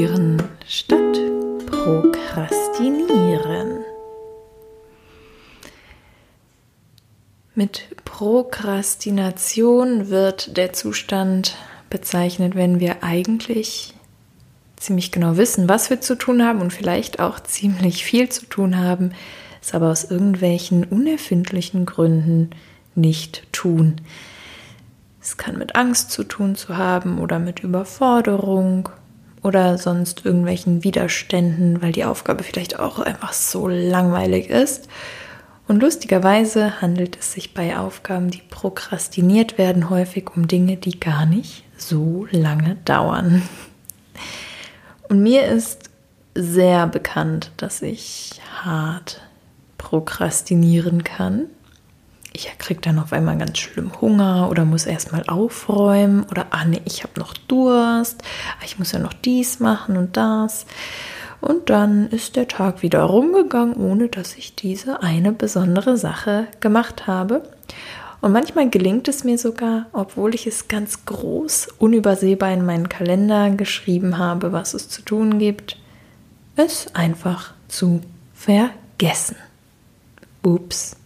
Reagieren 0.00 0.42
statt 0.66 0.98
Prokrastinieren. 1.66 3.84
Mit 7.54 7.94
Prokrastination 8.06 10.08
wird 10.08 10.56
der 10.56 10.72
Zustand 10.72 11.58
bezeichnet, 11.90 12.54
wenn 12.54 12.80
wir 12.80 13.04
eigentlich 13.04 13.92
ziemlich 14.76 15.12
genau 15.12 15.36
wissen, 15.36 15.68
was 15.68 15.90
wir 15.90 16.00
zu 16.00 16.16
tun 16.16 16.42
haben 16.42 16.62
und 16.62 16.72
vielleicht 16.72 17.20
auch 17.20 17.38
ziemlich 17.38 18.02
viel 18.02 18.30
zu 18.30 18.46
tun 18.46 18.78
haben, 18.78 19.12
es 19.60 19.74
aber 19.74 19.90
aus 19.90 20.04
irgendwelchen 20.04 20.84
unerfindlichen 20.84 21.84
Gründen 21.84 22.48
nicht 22.94 23.52
tun. 23.52 23.96
Es 25.20 25.36
kann 25.36 25.58
mit 25.58 25.76
Angst 25.76 26.10
zu 26.10 26.24
tun 26.24 26.56
zu 26.56 26.78
haben 26.78 27.18
oder 27.18 27.38
mit 27.38 27.60
Überforderung 27.60 28.88
oder 29.42 29.78
sonst 29.78 30.24
irgendwelchen 30.24 30.84
Widerständen, 30.84 31.82
weil 31.82 31.92
die 31.92 32.04
Aufgabe 32.04 32.42
vielleicht 32.42 32.78
auch 32.78 32.98
einfach 32.98 33.32
so 33.32 33.68
langweilig 33.68 34.50
ist. 34.50 34.88
Und 35.66 35.80
lustigerweise 35.80 36.80
handelt 36.80 37.16
es 37.18 37.32
sich 37.32 37.54
bei 37.54 37.78
Aufgaben, 37.78 38.30
die 38.30 38.42
prokrastiniert 38.50 39.56
werden, 39.56 39.88
häufig 39.88 40.34
um 40.34 40.48
Dinge, 40.48 40.76
die 40.76 40.98
gar 40.98 41.26
nicht 41.26 41.64
so 41.76 42.26
lange 42.30 42.76
dauern. 42.84 43.42
Und 45.08 45.22
mir 45.22 45.46
ist 45.46 45.90
sehr 46.34 46.86
bekannt, 46.86 47.52
dass 47.56 47.82
ich 47.82 48.40
hart 48.62 49.20
prokrastinieren 49.78 51.04
kann 51.04 51.46
ich 52.32 52.50
kriege 52.58 52.80
dann 52.80 52.98
auf 52.98 53.12
einmal 53.12 53.38
ganz 53.38 53.58
schlimm 53.58 54.00
Hunger 54.00 54.48
oder 54.50 54.64
muss 54.64 54.86
erstmal 54.86 55.24
aufräumen 55.26 56.24
oder 56.30 56.46
ah 56.50 56.64
nee, 56.64 56.80
ich 56.84 57.02
habe 57.02 57.18
noch 57.18 57.34
Durst, 57.34 58.22
ah, 58.58 58.64
ich 58.64 58.78
muss 58.78 58.92
ja 58.92 58.98
noch 58.98 59.12
dies 59.12 59.60
machen 59.60 59.96
und 59.96 60.16
das. 60.16 60.66
Und 61.40 61.70
dann 61.70 62.08
ist 62.08 62.36
der 62.36 62.48
Tag 62.48 62.82
wieder 62.82 63.02
rumgegangen, 63.02 63.74
ohne 63.74 64.08
dass 64.08 64.36
ich 64.36 64.54
diese 64.54 65.02
eine 65.02 65.32
besondere 65.32 65.96
Sache 65.96 66.46
gemacht 66.60 67.06
habe. 67.06 67.42
Und 68.20 68.32
manchmal 68.32 68.68
gelingt 68.68 69.08
es 69.08 69.24
mir 69.24 69.38
sogar, 69.38 69.86
obwohl 69.92 70.34
ich 70.34 70.46
es 70.46 70.68
ganz 70.68 71.06
groß, 71.06 71.68
unübersehbar 71.78 72.52
in 72.52 72.66
meinen 72.66 72.90
Kalender 72.90 73.48
geschrieben 73.50 74.18
habe, 74.18 74.52
was 74.52 74.74
es 74.74 74.90
zu 74.90 75.00
tun 75.00 75.38
gibt, 75.38 75.78
es 76.56 76.94
einfach 76.94 77.54
zu 77.68 78.02
vergessen. 78.34 79.36
Ups. 80.42 80.99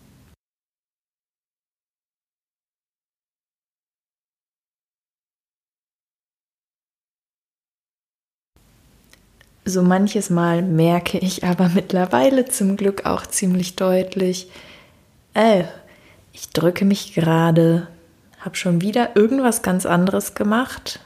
So 9.65 9.83
manches 9.83 10.29
Mal 10.29 10.63
merke 10.63 11.19
ich 11.19 11.45
aber 11.45 11.71
mittlerweile 11.71 12.45
zum 12.45 12.77
Glück 12.77 13.07
auch 13.07 13.27
ziemlich 13.27 13.77
deutlich, 13.77 14.51
äh, 15.33 15.65
ich 16.33 16.51
drücke 16.51 16.85
mich 16.85 17.15
gerade, 17.15 17.87
habe 18.41 18.57
schon 18.57 18.83
wieder 18.83 19.17
irgendwas 19.17 19.63
ganz 19.63 19.87
anderes 19.87 20.35
gemacht, 20.35 21.01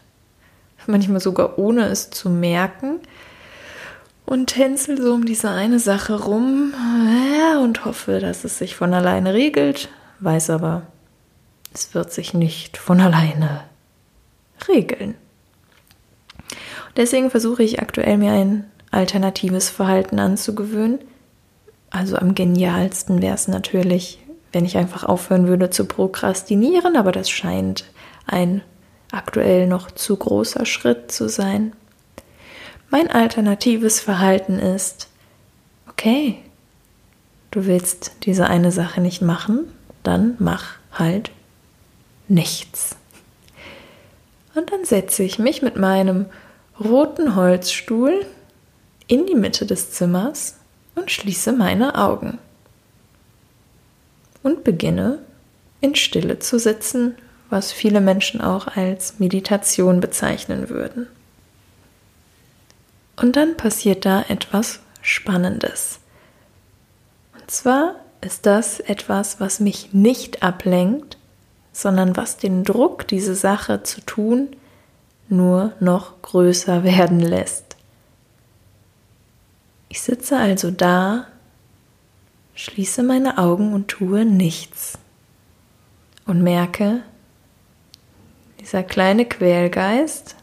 manchmal 0.86 1.20
sogar 1.20 1.58
ohne 1.58 1.86
es 1.86 2.10
zu 2.10 2.30
merken. 2.30 3.00
Und 4.24 4.48
tänzel 4.48 5.00
so 5.00 5.14
um 5.14 5.24
diese 5.24 5.48
eine 5.50 5.78
Sache 5.78 6.22
rum 6.24 6.74
äh, 6.74 7.56
und 7.58 7.86
hoffe, 7.86 8.20
dass 8.20 8.44
es 8.44 8.58
sich 8.58 8.76
von 8.76 8.92
alleine 8.92 9.32
regelt, 9.32 9.88
weiß 10.20 10.50
aber, 10.50 10.82
es 11.72 11.94
wird 11.94 12.12
sich 12.12 12.34
nicht 12.34 12.76
von 12.76 13.00
alleine 13.00 13.62
regeln. 14.66 15.14
Deswegen 16.98 17.30
versuche 17.30 17.62
ich 17.62 17.80
aktuell 17.80 18.18
mir 18.18 18.32
ein 18.32 18.64
alternatives 18.90 19.70
Verhalten 19.70 20.18
anzugewöhnen. 20.18 20.98
Also 21.90 22.16
am 22.16 22.34
genialsten 22.34 23.22
wäre 23.22 23.36
es 23.36 23.46
natürlich, 23.46 24.18
wenn 24.52 24.64
ich 24.64 24.76
einfach 24.76 25.04
aufhören 25.04 25.46
würde 25.46 25.70
zu 25.70 25.84
prokrastinieren, 25.84 26.96
aber 26.96 27.12
das 27.12 27.30
scheint 27.30 27.84
ein 28.26 28.62
aktuell 29.12 29.68
noch 29.68 29.92
zu 29.92 30.16
großer 30.16 30.66
Schritt 30.66 31.12
zu 31.12 31.28
sein. 31.28 31.72
Mein 32.90 33.08
alternatives 33.10 34.00
Verhalten 34.00 34.58
ist, 34.58 35.08
okay, 35.88 36.38
du 37.52 37.66
willst 37.66 38.12
diese 38.24 38.48
eine 38.48 38.72
Sache 38.72 39.00
nicht 39.00 39.22
machen, 39.22 39.72
dann 40.02 40.34
mach 40.40 40.74
halt 40.90 41.30
nichts. 42.26 42.96
Und 44.56 44.72
dann 44.72 44.84
setze 44.84 45.22
ich 45.22 45.38
mich 45.38 45.62
mit 45.62 45.76
meinem 45.76 46.26
roten 46.80 47.34
Holzstuhl 47.34 48.24
in 49.06 49.26
die 49.26 49.34
Mitte 49.34 49.66
des 49.66 49.92
Zimmers 49.92 50.56
und 50.94 51.10
schließe 51.10 51.52
meine 51.52 51.96
Augen 51.96 52.38
und 54.42 54.64
beginne 54.64 55.18
in 55.80 55.94
Stille 55.94 56.38
zu 56.38 56.58
sitzen, 56.58 57.14
was 57.50 57.72
viele 57.72 58.00
Menschen 58.00 58.40
auch 58.40 58.66
als 58.66 59.18
Meditation 59.18 60.00
bezeichnen 60.00 60.68
würden. 60.68 61.06
Und 63.16 63.36
dann 63.36 63.56
passiert 63.56 64.04
da 64.04 64.24
etwas 64.28 64.80
Spannendes. 65.02 65.98
Und 67.34 67.50
zwar 67.50 67.96
ist 68.20 68.46
das 68.46 68.80
etwas, 68.80 69.40
was 69.40 69.60
mich 69.60 69.92
nicht 69.92 70.42
ablenkt, 70.42 71.16
sondern 71.72 72.16
was 72.16 72.36
den 72.36 72.64
Druck, 72.64 73.06
diese 73.08 73.34
Sache 73.34 73.82
zu 73.82 74.00
tun, 74.02 74.48
nur 75.28 75.72
noch 75.80 76.22
größer 76.22 76.84
werden 76.84 77.20
lässt. 77.20 77.76
Ich 79.88 80.02
sitze 80.02 80.36
also 80.36 80.70
da, 80.70 81.26
schließe 82.54 83.02
meine 83.02 83.38
Augen 83.38 83.72
und 83.72 83.88
tue 83.88 84.24
nichts 84.24 84.98
und 86.26 86.42
merke, 86.42 87.02
dieser 88.60 88.82
kleine 88.82 89.24
Quälgeist, 89.24 90.36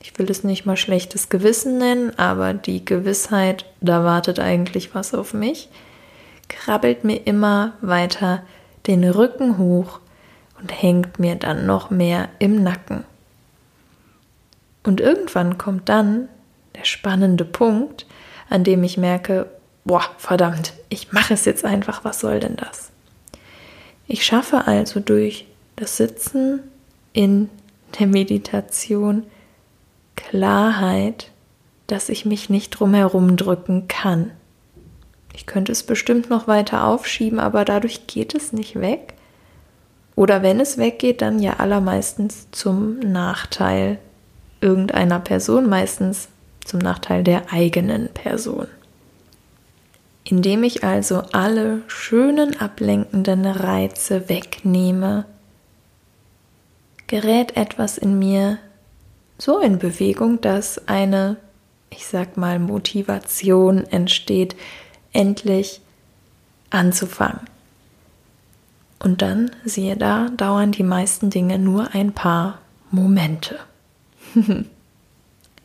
ich 0.00 0.18
will 0.18 0.30
es 0.30 0.44
nicht 0.44 0.66
mal 0.66 0.76
schlechtes 0.76 1.28
Gewissen 1.28 1.78
nennen, 1.78 2.16
aber 2.18 2.54
die 2.54 2.84
Gewissheit, 2.84 3.64
da 3.80 4.04
wartet 4.04 4.38
eigentlich 4.38 4.94
was 4.94 5.14
auf 5.14 5.34
mich, 5.34 5.68
krabbelt 6.48 7.04
mir 7.04 7.26
immer 7.26 7.72
weiter 7.80 8.42
den 8.86 9.04
Rücken 9.04 9.58
hoch 9.58 10.00
und 10.60 10.70
hängt 10.70 11.18
mir 11.18 11.36
dann 11.36 11.66
noch 11.66 11.90
mehr 11.90 12.28
im 12.38 12.62
Nacken. 12.62 13.04
Und 14.82 15.00
irgendwann 15.00 15.58
kommt 15.58 15.88
dann 15.88 16.28
der 16.76 16.84
spannende 16.84 17.44
Punkt, 17.44 18.06
an 18.48 18.64
dem 18.64 18.82
ich 18.82 18.96
merke, 18.96 19.50
boah, 19.84 20.04
verdammt, 20.18 20.74
ich 20.88 21.12
mache 21.12 21.34
es 21.34 21.44
jetzt 21.44 21.64
einfach, 21.64 22.04
was 22.04 22.20
soll 22.20 22.40
denn 22.40 22.56
das? 22.56 22.90
Ich 24.06 24.24
schaffe 24.24 24.66
also 24.66 25.00
durch 25.00 25.46
das 25.76 25.96
Sitzen 25.96 26.60
in 27.12 27.48
der 27.98 28.06
Meditation 28.06 29.24
Klarheit, 30.16 31.30
dass 31.86 32.08
ich 32.08 32.24
mich 32.24 32.50
nicht 32.50 32.70
drumherum 32.70 33.36
drücken 33.36 33.88
kann. 33.88 34.30
Ich 35.34 35.46
könnte 35.46 35.72
es 35.72 35.82
bestimmt 35.82 36.30
noch 36.30 36.46
weiter 36.46 36.84
aufschieben, 36.84 37.40
aber 37.40 37.64
dadurch 37.64 38.06
geht 38.06 38.34
es 38.34 38.52
nicht 38.52 38.80
weg. 38.80 39.14
Oder 40.14 40.42
wenn 40.42 40.60
es 40.60 40.76
weggeht, 40.76 41.22
dann 41.22 41.38
ja 41.38 41.54
allermeistens 41.54 42.48
zum 42.50 42.98
Nachteil 43.00 43.98
irgendeiner 44.62 45.20
Person, 45.20 45.68
meistens 45.68 46.28
zum 46.64 46.78
Nachteil 46.78 47.24
der 47.24 47.52
eigenen 47.52 48.08
Person. 48.08 48.66
Indem 50.24 50.62
ich 50.62 50.84
also 50.84 51.22
alle 51.32 51.82
schönen 51.88 52.58
ablenkenden 52.60 53.44
Reize 53.44 54.28
wegnehme, 54.28 55.26
gerät 57.08 57.56
etwas 57.56 57.98
in 57.98 58.18
mir 58.18 58.58
so 59.36 59.58
in 59.58 59.78
Bewegung, 59.78 60.40
dass 60.40 60.86
eine, 60.86 61.36
ich 61.90 62.06
sag 62.06 62.36
mal, 62.36 62.60
Motivation 62.60 63.84
entsteht, 63.84 64.54
endlich 65.12 65.80
anzufangen. 66.70 67.40
Und 69.00 69.20
dann, 69.20 69.50
siehe 69.64 69.96
da, 69.96 70.28
dauern 70.36 70.70
die 70.70 70.84
meisten 70.84 71.28
Dinge 71.28 71.58
nur 71.58 71.92
ein 71.92 72.12
paar 72.12 72.58
Momente. 72.92 73.58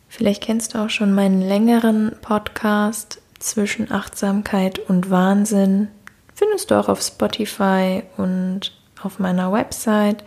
Vielleicht 0.08 0.44
kennst 0.44 0.74
du 0.74 0.80
auch 0.80 0.90
schon 0.90 1.14
meinen 1.14 1.42
längeren 1.42 2.14
Podcast 2.22 3.22
zwischen 3.40 3.92
Achtsamkeit 3.92 4.80
und 4.80 5.10
Wahnsinn. 5.10 5.90
Findest 6.34 6.72
du 6.72 6.76
auch 6.76 6.90
auf 6.90 7.02
Spotify 7.02 8.04
und 8.18 8.74
auf 9.02 9.20
meiner 9.20 9.52
Website. 9.52 10.24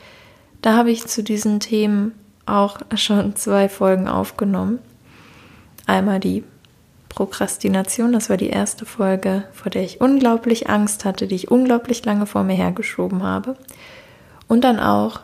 Da 0.63 0.77
habe 0.77 0.91
ich 0.91 1.07
zu 1.07 1.23
diesen 1.23 1.61
Themen 1.61 2.13
auch 2.47 2.79
schon 2.97 3.37
zwei 3.37 3.69
Folgen 3.69 4.09
aufgenommen. 4.09 4.79
Einmal 5.87 6.21
die 6.21 6.45
Prokrastination, 7.09 8.13
das 8.13 8.31
war 8.31 8.37
die 8.37 8.51
erste 8.51 8.87
Folge, 8.87 9.45
vor 9.53 9.71
der 9.71 9.83
ich 9.83 10.01
unglaublich 10.01 10.71
Angst 10.71 11.05
hatte, 11.05 11.27
die 11.27 11.35
ich 11.35 11.51
unglaublich 11.51 12.05
lange 12.05 12.27
vor 12.27 12.45
mir 12.45 12.55
hergeschoben 12.55 13.23
habe. 13.25 13.57
Und 14.47 14.63
dann 14.63 14.79
auch 14.79 15.21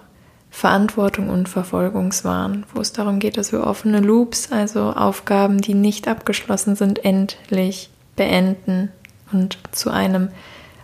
Verantwortung 0.56 1.28
und 1.28 1.50
Verfolgungswahn, 1.50 2.64
wo 2.72 2.80
es 2.80 2.94
darum 2.94 3.18
geht, 3.18 3.36
dass 3.36 3.52
wir 3.52 3.66
offene 3.66 4.00
Loops, 4.00 4.50
also 4.50 4.94
Aufgaben, 4.94 5.60
die 5.60 5.74
nicht 5.74 6.08
abgeschlossen 6.08 6.76
sind, 6.76 7.04
endlich 7.04 7.90
beenden 8.16 8.90
und 9.32 9.58
zu 9.72 9.90
einem 9.90 10.28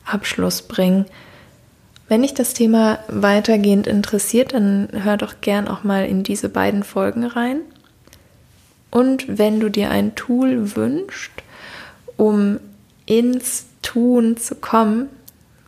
Abschluss 0.05 0.61
bringen. 0.61 1.07
Wenn 2.07 2.21
dich 2.21 2.35
das 2.35 2.53
Thema 2.53 2.99
weitergehend 3.09 3.87
interessiert, 3.87 4.53
dann 4.53 4.89
hör 4.93 5.17
doch 5.17 5.37
gern 5.41 5.69
auch 5.69 5.85
mal 5.85 6.05
in 6.05 6.23
diese 6.23 6.51
beiden 6.51 6.83
Folgen 6.83 7.25
rein. 7.25 7.63
Und 8.91 9.39
wenn 9.39 9.59
du 9.59 9.71
dir 9.71 9.91
ein 9.91 10.15
Tool 10.15 10.77
wünschst, 10.77 11.33
um 12.19 12.61
ins 13.07 13.65
Tun 13.81 14.37
zu 14.37 14.55
kommen, 14.55 15.09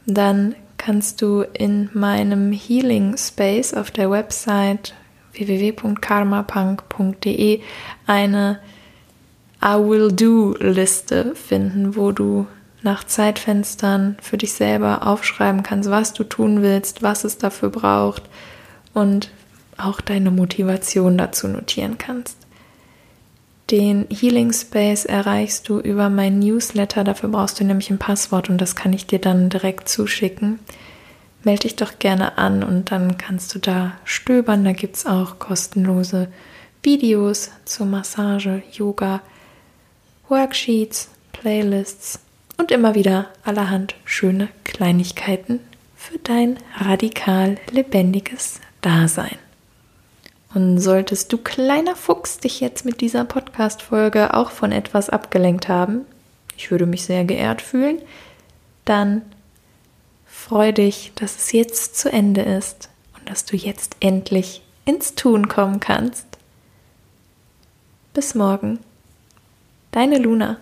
dann 0.04 0.54
kannst 0.84 1.22
du 1.22 1.40
in 1.40 1.88
meinem 1.94 2.52
Healing 2.52 3.16
Space 3.16 3.72
auf 3.72 3.90
der 3.90 4.10
Website 4.10 4.92
www.karmapunk.de 5.32 7.62
eine 8.06 8.60
I 9.64 9.78
will 9.78 10.12
do 10.12 10.54
Liste 10.60 11.34
finden, 11.34 11.96
wo 11.96 12.12
du 12.12 12.46
nach 12.82 13.04
Zeitfenstern 13.04 14.18
für 14.20 14.36
dich 14.36 14.52
selber 14.52 15.06
aufschreiben 15.06 15.62
kannst, 15.62 15.88
was 15.88 16.12
du 16.12 16.22
tun 16.22 16.60
willst, 16.60 17.02
was 17.02 17.24
es 17.24 17.38
dafür 17.38 17.70
braucht 17.70 18.24
und 18.92 19.30
auch 19.78 20.02
deine 20.02 20.30
Motivation 20.30 21.16
dazu 21.16 21.48
notieren 21.48 21.96
kannst. 21.96 22.43
Den 23.70 24.06
Healing 24.10 24.52
Space 24.52 25.06
erreichst 25.06 25.68
du 25.68 25.80
über 25.80 26.10
mein 26.10 26.38
Newsletter. 26.38 27.02
Dafür 27.02 27.30
brauchst 27.30 27.58
du 27.60 27.64
nämlich 27.64 27.90
ein 27.90 27.98
Passwort 27.98 28.50
und 28.50 28.60
das 28.60 28.76
kann 28.76 28.92
ich 28.92 29.06
dir 29.06 29.18
dann 29.18 29.48
direkt 29.48 29.88
zuschicken. 29.88 30.58
Melde 31.44 31.62
dich 31.62 31.76
doch 31.76 31.98
gerne 31.98 32.36
an 32.38 32.62
und 32.62 32.90
dann 32.90 33.16
kannst 33.16 33.54
du 33.54 33.58
da 33.58 33.92
stöbern. 34.04 34.64
Da 34.64 34.72
gibt 34.72 34.96
es 34.96 35.06
auch 35.06 35.38
kostenlose 35.38 36.28
Videos 36.82 37.50
zur 37.64 37.86
Massage, 37.86 38.62
Yoga, 38.72 39.22
Worksheets, 40.28 41.08
Playlists 41.32 42.20
und 42.58 42.70
immer 42.70 42.94
wieder 42.94 43.28
allerhand 43.44 43.94
schöne 44.04 44.48
Kleinigkeiten 44.64 45.60
für 45.96 46.18
dein 46.18 46.58
radikal 46.78 47.56
lebendiges 47.70 48.60
Dasein. 48.82 49.38
Und 50.54 50.78
solltest 50.78 51.32
du 51.32 51.38
kleiner 51.38 51.96
Fuchs 51.96 52.38
dich 52.38 52.60
jetzt 52.60 52.84
mit 52.84 53.00
dieser 53.00 53.24
Podcast-Folge 53.24 54.34
auch 54.34 54.52
von 54.52 54.70
etwas 54.70 55.10
abgelenkt 55.10 55.68
haben, 55.68 56.02
ich 56.56 56.70
würde 56.70 56.86
mich 56.86 57.04
sehr 57.04 57.24
geehrt 57.24 57.60
fühlen, 57.60 58.00
dann 58.84 59.22
freu 60.26 60.70
dich, 60.72 61.12
dass 61.16 61.36
es 61.36 61.52
jetzt 61.52 61.98
zu 61.98 62.12
Ende 62.12 62.42
ist 62.42 62.88
und 63.16 63.28
dass 63.28 63.44
du 63.44 63.56
jetzt 63.56 63.96
endlich 63.98 64.62
ins 64.84 65.16
Tun 65.16 65.48
kommen 65.48 65.80
kannst. 65.80 66.26
Bis 68.12 68.36
morgen. 68.36 68.78
Deine 69.90 70.18
Luna. 70.18 70.58